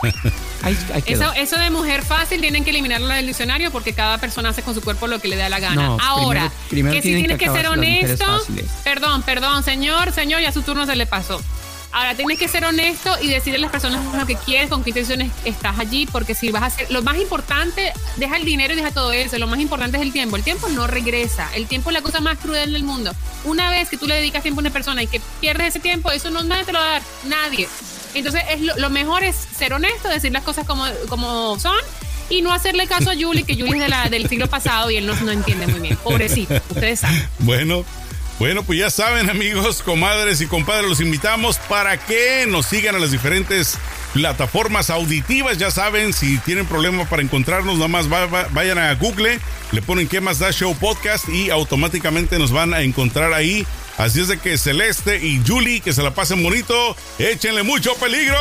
[0.63, 1.23] Ahí- ahí quedó.
[1.25, 4.75] Eso, eso de mujer fácil tienen que eliminarlo del diccionario porque cada persona hace con
[4.75, 5.75] su cuerpo lo que le da la gana.
[5.75, 8.25] No, Ahora, primero- primero que si tienes que que, ser honesto,
[8.85, 11.41] perdón, perdón, señor, señor, ya su turno se le pasó.
[11.99, 14.91] Ahora tienes que ser honesto y decirle a las personas lo que quieres, con qué
[14.91, 18.77] intenciones estás allí, porque si vas a hacer, lo más importante, deja el dinero y
[18.77, 20.37] deja todo eso, lo más importante es el tiempo.
[20.37, 23.13] El tiempo no regresa, el tiempo es la cosa más cruel del mundo.
[23.43, 26.13] Una vez que tú le dedicas tiempo a una persona y que pierdes ese tiempo,
[26.13, 27.69] eso no nadie te lo va a dar, nadie.
[28.15, 31.75] Entonces es lo, mejor es ser honesto, decir las cosas como, como son
[32.31, 34.99] y no hacerle caso a Julie, que Julie es de la, del siglo pasado y
[34.99, 35.97] él no, no entiende muy bien.
[35.97, 37.29] Pobrecito, ustedes saben.
[37.41, 37.85] Bueno,
[38.39, 42.99] bueno, pues ya saben, amigos, comadres y compadres, los invitamos para que nos sigan a
[42.99, 43.77] las diferentes
[44.15, 45.59] plataformas auditivas.
[45.59, 49.39] Ya saben, si tienen problemas para encontrarnos, nada más va- va- vayan a Google,
[49.73, 53.67] le ponen qué más da Show Podcast y automáticamente nos van a encontrar ahí.
[53.99, 58.39] Así es de que Celeste y Julie, que se la pasen bonito, échenle mucho peligro.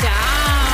[0.00, 0.69] Chao.